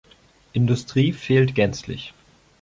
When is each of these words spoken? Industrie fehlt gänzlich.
Industrie 0.53 1.13
fehlt 1.13 1.53
gänzlich. 1.55 2.15